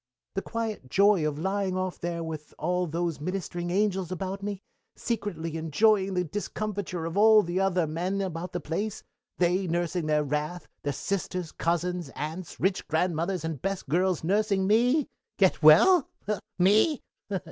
"The 0.33 0.41
quiet 0.41 0.89
joy 0.89 1.27
of 1.27 1.37
lying 1.37 1.77
off 1.77 1.99
there 1.99 2.23
with 2.23 2.55
all 2.57 2.87
those 2.87 3.21
ministering 3.21 3.69
angels 3.69 4.11
about 4.11 4.41
me, 4.41 4.63
secretly 4.95 5.55
enjoying 5.57 6.15
the 6.15 6.23
discomfiture 6.23 7.05
of 7.05 7.15
all 7.17 7.43
the 7.43 7.59
other 7.59 7.85
men 7.85 8.19
about 8.19 8.51
the 8.51 8.59
place 8.59 9.03
they 9.37 9.67
nursing 9.67 10.07
their 10.07 10.23
wrath; 10.23 10.67
their 10.81 10.91
sisters, 10.91 11.51
cousins, 11.51 12.09
aunts, 12.15 12.59
rich 12.59 12.87
grandmothers, 12.87 13.45
and 13.45 13.61
best 13.61 13.87
girls 13.89 14.23
nursing 14.23 14.65
me 14.65 15.07
get 15.37 15.61
well? 15.61 16.09
me? 16.57 17.03